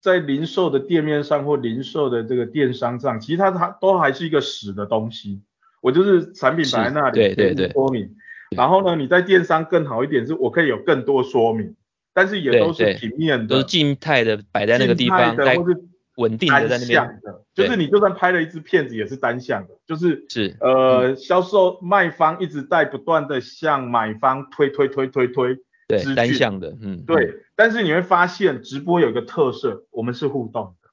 [0.00, 5.42] 在零售的店面上或零售的这个电商上，其实它它都还是一个死的东西。
[5.86, 8.16] 我就是产品摆在那里，对对对，说明。
[8.56, 11.76] 然后呢，你在电商更好一点，是我可以有更多说明，
[12.12, 15.80] 但是也都是平面的，都是静态的摆在那个地方，的或是
[16.16, 17.20] 稳定的在那边。
[17.22, 20.26] 的，就是你就算拍了一支片子也是单向的，就是。
[20.28, 27.32] 是呃销售卖方一直在不断的向买方推推推推推，对单向的，嗯对。
[27.54, 30.90] 但是你会发现直播有一个特色，我们是互动的，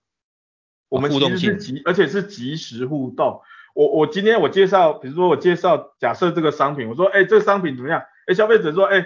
[0.90, 3.42] 我们其实是即而且是即时互动。
[3.74, 8.04] 我我今天我介绍，比如说我介绍，假设这个商品，我说，哎，这个商品怎么样？
[8.28, 9.06] 哎，消费者说，哎，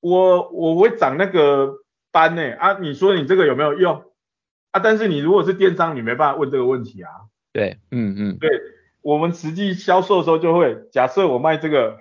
[0.00, 1.74] 我我会长那个
[2.10, 4.02] 斑呢，啊，你说你这个有没有用？
[4.70, 7.10] 啊，但是你如果是电商，你没办法问这个问题啊。
[7.52, 8.50] 对，嗯嗯，对，
[9.02, 11.98] 我们实际销售的时候就会，假设我卖这个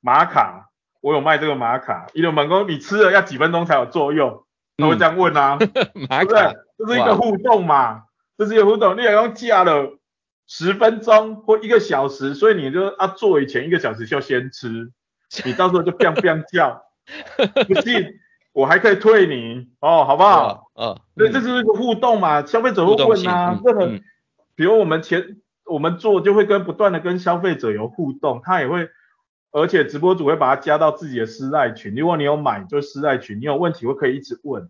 [0.00, 0.70] 玛卡，
[1.02, 4.44] 我有卖这个玛卡，一流猛攻，你吃了要几分钟才有作用？
[4.76, 5.58] 那我这样问啊，
[6.08, 8.04] 玛卡，这是一个互动嘛，
[8.38, 9.98] 这是一个互动，你也用价了。
[10.52, 14.90] 十分钟或一个小时，所以你就啊做以前一个小时就先吃，
[15.46, 16.82] 你到时候就 biang biang 叫，
[17.68, 18.18] 不信
[18.52, 19.68] 我还可以退你。
[19.78, 20.72] 哦，好不好？
[20.74, 24.02] 嗯，所以这就是一个互动嘛，消费者会问啊，任何、嗯，
[24.56, 25.36] 比如我们前
[25.66, 28.88] 我们做就会跟不断的跟消费者有互动，他也会，
[29.52, 34.68] 而且直播主会把它加到自己的私赖群，如果你有买就私赖群，你有问题我可以一直问，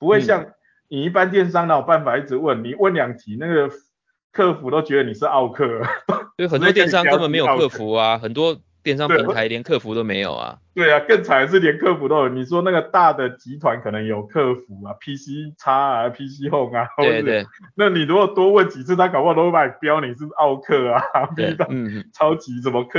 [0.00, 0.46] 不会像
[0.88, 3.70] 你一般电商哪有办法一直问，你问两题那个。
[4.32, 5.82] 客服都觉得你是奥客，
[6.36, 10.58] 对，很多电商根本没有客服啊，很多电商平台连客服都没有啊。
[10.74, 12.28] 对啊，更惨的是连客服都有。
[12.30, 17.44] 你说那个大的集团可能有客服啊，PC 叉啊，PC Home 啊，对对。
[17.76, 21.02] 那你如果多问几次，他搞不好都会把你标你是奥客啊，
[21.36, 21.68] 逼到
[22.14, 22.98] 超级什么客，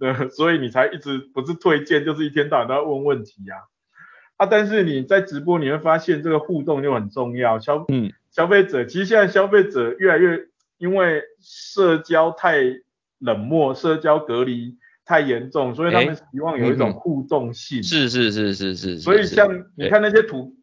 [0.00, 3.70] 对，所以你才一直不是推荐，就是一天到晚都要问问题啊。
[4.38, 10.48] 啊，但是你在直播你会发现这个互动就很重要，消嗯消费者其实现在消费者越来越。
[10.78, 12.58] 因为社交太
[13.18, 17.82] 冷漠，社交隔离太严重，所以他们希望有一种互动性。
[17.82, 18.98] 是是是是是。
[18.98, 20.54] 所以像你看那些土，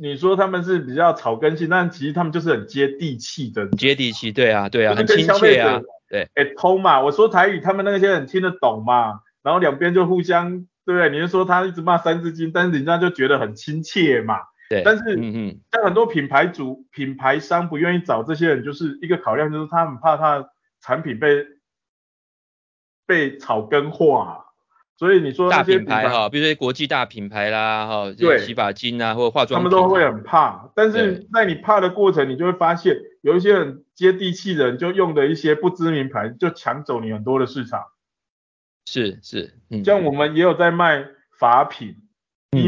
[0.00, 3.68] 你说他们是比较草根性，但其实他们就是很接地气的。
[3.68, 5.80] 接地气，对啊对啊，很亲切啊。
[6.08, 11.10] 对，哎通嘛，我说台语，他们那些人听得懂嘛，然后两边就互相，对不对？
[11.10, 14.36] 你就说他一直骂三字经，但是人家就觉得很亲切嘛。
[14.74, 20.48] 对，但是，嗯嗯，像很多品牌主、品牌商不愿意找这些人，就是一个考量，就是他很怕他的
[20.80, 21.46] 产品被
[23.06, 24.46] 被草根化，
[24.96, 30.70] 所以你说那些品牌哈，比如说国际大品牌啦，哈，对，洗发精啊，或者化妆，他们都会很怕。
[30.74, 37.84] 但是在你怕的过程，你就会发现有一些很接地气的人，就用的一些不知名牌，就抢走你很多的市场。
[38.86, 41.06] 是是，嗯，像我们也有在卖
[41.38, 41.96] 法品。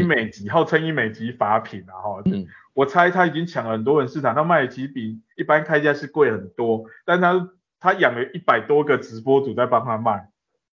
[0.07, 10.29] 医美籍，号称一美籍法品啊，哈，嗯，我猜他已经抢了很多人市场，他卖的其实比一般开价是贵很多，但他他养了一百多个直播主在帮他卖，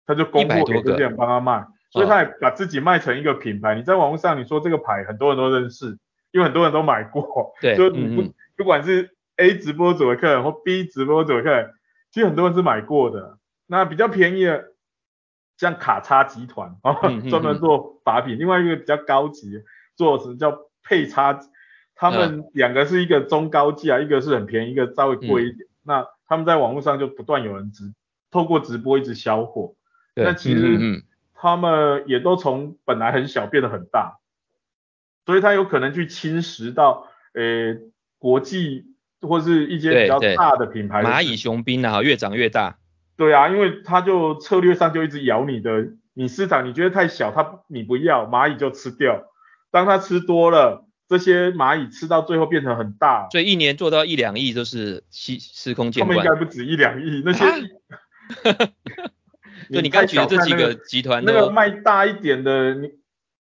[0.06, 3.74] 他就供货给这些人帮他卖，所以他也把自己卖成一个品牌。
[3.74, 5.98] 你在网络上你说这个牌，很多人都认识，
[6.32, 11.72] 因为很多人都买过，对，就你不、嗯、不管是 A 直播主的客人或 B 直播主的客人，
[12.12, 13.40] 其实很多人是买过的。
[13.66, 14.73] 那比较便宜的。
[15.64, 16.94] 像卡叉集团啊，
[17.30, 19.64] 专门做把柄，另外一个比较高级，
[19.96, 21.40] 做什么叫配叉，
[21.96, 25.68] 他们两个是一个中高价，一个是很便宜，一个稍微贵一点。
[25.84, 27.94] 那他们在网络上就不断有人直
[28.30, 29.76] 透过直播一直销货，
[30.16, 34.20] 那其实他们也都从本来很小变得很大，
[35.26, 37.78] 所以他有可能去侵蚀到呃
[38.20, 38.86] 国际
[39.22, 41.10] 或是一些比较大的品牌的。
[41.10, 42.80] 蚂蚁雄兵啊，越长越大。
[43.16, 49.24] 对啊，因为他就策略上就一直咬你的，你市场你觉得太小，他你不要，蚂蚁就吃掉。
[49.72, 56.18] 当它吃多了，这些蚂蚁吃到最后变成很大，所以一年做到一两亿就是司司空见惯。
[56.18, 57.44] 他们应该不止一两亿，那些。
[59.72, 62.92] 就你刚举的这几个集团，那个卖大一点的，你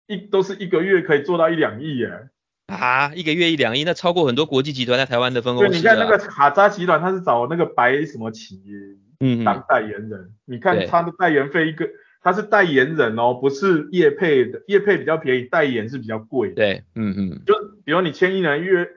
[0.08, 2.30] 一都是一个月可以做到一两亿耶。
[2.68, 5.70] 啊，一个月一两亿，那超过很多国际集团在台湾的分公司。
[5.70, 8.74] 对，你看那个卡扎集团，他是找那个白什么企业。
[9.22, 11.88] 嗯，当代言人，你看他的代言费一个，
[12.22, 16.50] 他是代言人哦，不是业配的，业配比较便宜，代言是比较贵。
[16.50, 17.54] 对，嗯嗯，就
[17.86, 18.90] 比如你签一年月，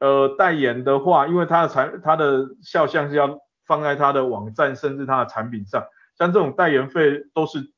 [0.00, 5.84] 呃，代言的话，因为他的产，他的肖像是要放在他的网站，甚至他的产品上，
[6.18, 7.70] 像这种代言费都是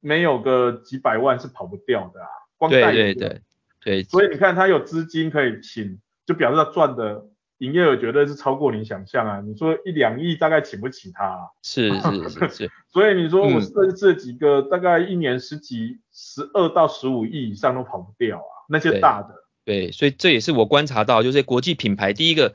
[0.00, 3.42] 没有个几百万是跑不掉的啊，光带对对对
[3.80, 7.26] 对，所以你看他有资金可以请，就表示他赚的
[7.58, 9.40] 营业额绝对是超过你想象啊！
[9.40, 19.34] 你说一两亿大概请不起他啊，是是是是， 所以你说我设这几个大概一年十几十二到十五亿以上都跑不掉啊，那些大的。
[19.64, 22.54] 对，对，所以这也是我观察到，就是国际品牌第一个。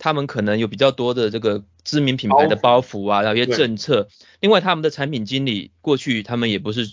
[0.00, 4.06] 他们可能有比较多的这个知名品牌的包袱啊，然后一些政策。
[4.38, 6.86] 另外，他们的产品经理过去他们也不是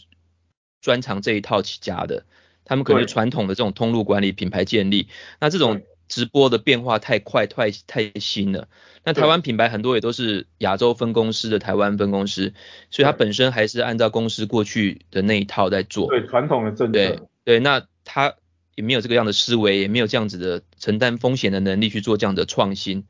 [0.82, 2.26] 专长这一套起家的，
[2.64, 5.08] 他们可能传统的这种通路管理、品牌建立。
[5.39, 8.68] 那这种直播的变化太快、太太新了。
[9.03, 12.53] 那台湾品牌很多也都是亚洲分公司的台湾分公司，
[12.89, 16.08] 所以它本身还是按照公司过去的那一套在做。
[16.10, 16.93] 对，传统的政策。
[16.93, 18.34] 对对，那它。
[18.78, 23.06] 也没有这个样的思维，也没有这样子的承担风险的能力去做这样的创新。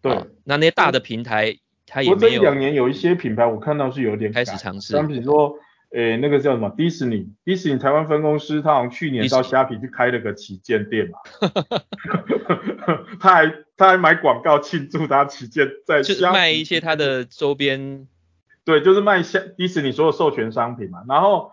[0.00, 1.56] 对，啊、那那些大的平台，
[1.88, 2.20] 它也没有。
[2.20, 4.92] 这一两年有一些品牌，我看到是有点开始尝试。
[4.92, 5.58] 像比如说，
[5.90, 6.68] 诶，那个叫什么？
[6.76, 11.18] 迪士尼，迪士尼台湾分公司，他好像去年到虾皮去开了个旗舰店嘛。
[13.20, 18.06] 他还他还买广告庆祝他旗舰在虾卖一些他的周边。
[18.64, 21.50] 对，就是卖虾迪士尼所有授权商品嘛，然后，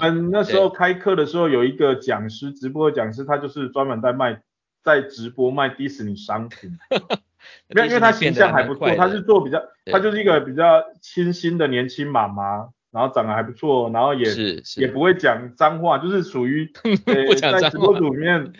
[0.00, 4.40] 嗯，那时候开课的时候有一个讲师，直播的讲师，他就是专门在卖，
[4.84, 6.78] 在直播卖迪士尼商品，
[7.74, 14.24] 没有，因为他形象还不错，他是做比较，他就是一个比较清新的年轻妈妈，然后长得还不错，然后也
[14.76, 16.72] 也不会讲脏话，就是属于，
[17.04, 18.52] 呃，在直播组里面，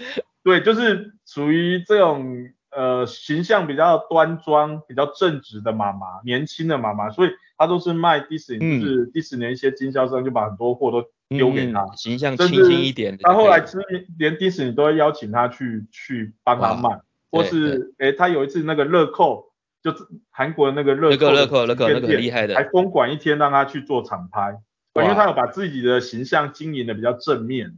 [0.42, 2.50] 对，就是属于这种。
[2.76, 13.20] 呃，形象比较端庄、比较正直的妈妈，年轻的妈妈，所以她都是卖迪士尼，嗯、就是迪士尼一些经销商就把很多货都丢给她，嗯，形象清新一点的。
[13.22, 19.52] 她后来知名，连迪士尼都会邀请她去去帮她卖，或是诶，她有一次那个乐扣，
[19.84, 19.92] 就
[20.30, 24.58] 韩国的那个乐扣，乐扣乐扣那个很厉害的，还封馆一天让他去做厂拍，
[24.94, 27.70] 因为他有把自己的形象经营的比较正面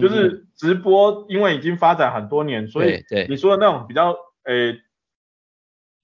[0.00, 4.80] 就是直播，因为已经发展很多年，所以你说的那种比较诶、欸、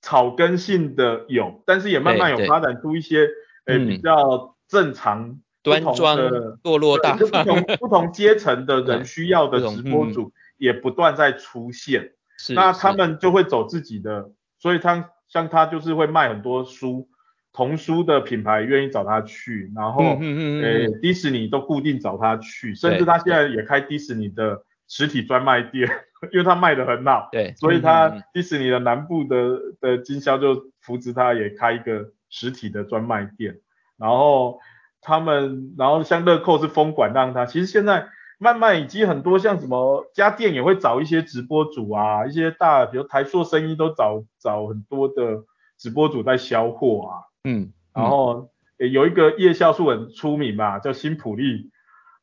[0.02, 3.28] 草根性的有，但是也慢慢有发展出一些
[3.64, 7.44] 诶、欸、比较正常端庄的落落大方。
[7.44, 12.12] 不同 不同阶层的人需要的直播主也不断在出现，
[12.54, 17.08] 那他们就会走自己的，所以他像他就是会卖很多书。
[17.50, 25.88] 童书的品牌愿意找他去，然后，嗯嗯嗯欸、迪士尼都固定找他去，甚至他现在也开迪士尼的实体专卖店，
[26.30, 33.58] 因为他卖的很好，对，所以他迪士尼的南部的的经销就扶持他也开一个实体的专卖店，
[33.96, 34.60] 然后
[35.00, 45.44] 他们，然后像乐扣是封管让他，其实现在慢慢以及很多像什么家电也会找一些直播主啊，一些大，比如台塑生意都找找很多的
[45.76, 47.12] 直播主在销货啊。
[47.42, 51.70] 嗯，然后有一个夜校数很出名嘛，叫新普利，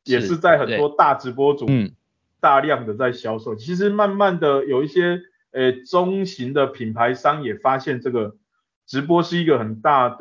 [0.06, 1.68] 也是在很多大直播主
[2.40, 3.56] 大量的在销售。
[3.56, 5.20] 其实慢慢的有一些
[5.52, 8.38] 呃中型的品牌商也发现这个
[8.86, 10.18] 直播是一个很大的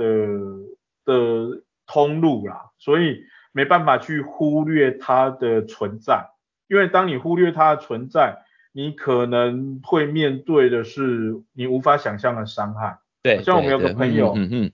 [1.05, 3.22] 的通路啦，所以
[3.55, 6.30] 没办法去忽略它的存在，
[6.66, 8.42] 因为当你忽略它的存在，
[8.72, 12.98] 你可能会面对的是你无法想象的伤害。
[13.22, 14.72] 对，像我们有个朋友，嗯嗯。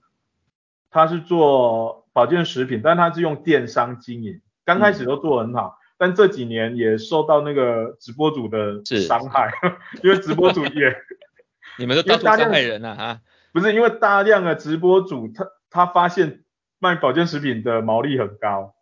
[0.89, 9.51] 他是做保健食品，但他是用电商经营，刚开始都做得很好，嗯，但这几年也受到那个直播主的伤害，
[10.03, 10.95] 因为直播主也，
[11.77, 13.19] 你们都到处伤害人了啊？
[13.53, 16.40] 不是，因为大量的直播主他他发现
[16.81, 18.73] 卖保健食品的毛利很高。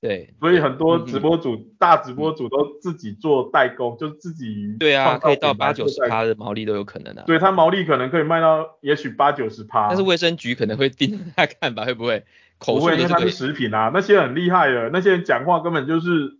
[0.00, 7.24] 对，所以很多直播主、嗯、大直播主都自己做代工，嗯、就自己对啊，可以到八九十趴的毛利都有可能的、啊。
[7.26, 9.88] 对，他毛利可能可以卖到也许八九十趴。
[9.88, 12.24] 但是卫生局可能会盯着他看吧，会不会？
[12.58, 16.38] 口味，因为他是食品啊，那些很厉害的，那些人讲话根本就是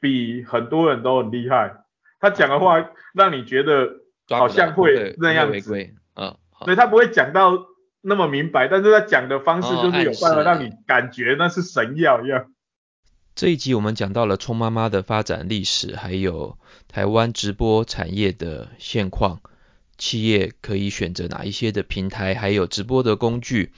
[0.00, 1.74] 比很多人都很厉害。
[2.20, 3.88] 他讲的话让你觉得
[4.28, 7.71] 好像会那样子，嗯，所以他不会讲到。
[8.02, 12.52] 那么明白，但是他讲的方式就是有办法让你感觉那是神药一样。
[13.34, 19.40] 这一集我们讲到了冲妈妈的发展历史，还有台湾直播产业的现况，
[19.96, 23.72] 企业可以选择哪一些的平台，还有直播的工具。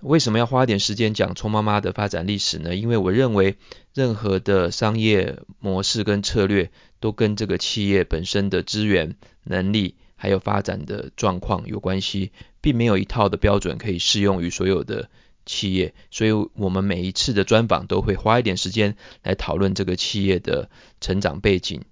[0.00, 2.76] 为什么要花一点时间讲冲妈妈的发展历史呢？
[2.76, 3.56] 因为我认为
[3.92, 12.30] 任何的商业模式跟策略都跟这个企业本身的资源、能力还有发展的状况有关系。
[12.60, 15.08] 并没有一套的标准可以适用于所有的
[15.46, 20.68] 企业，所以我们每一次的专访都会花一点时间来讨论这个企业的
[21.00, 21.82] 成长背景，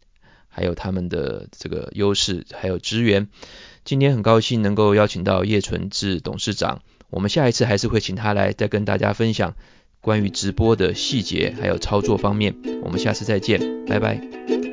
[0.48, 3.28] 还有他们的这个优势，还有资源。
[3.84, 9.54] 今天很高兴能够邀请到叶纯志董事长，我们下一次还是会请他来再跟大家分享
[10.00, 12.54] 关于直播的细节还有操作方面。
[12.82, 14.65] 我们下次再见，拜拜。